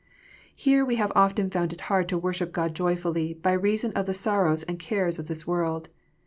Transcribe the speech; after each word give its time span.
Here 0.55 0.83
we 0.83 0.95
have 0.95 1.11
often 1.13 1.51
found 1.51 1.73
it 1.73 1.81
hard 1.81 2.09
to 2.09 2.17
worship 2.17 2.51
God 2.51 2.73
joyfully, 2.73 3.35
by 3.35 3.51
reason 3.53 3.91
of 3.93 4.07
the 4.07 4.15
sorrows 4.15 4.63
and 4.63 4.79
cares 4.79 5.19
of 5.19 5.27
this 5.27 5.45
world. 5.45 5.89